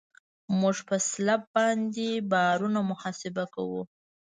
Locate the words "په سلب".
0.87-1.41